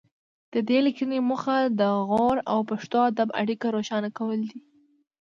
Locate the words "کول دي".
4.17-4.59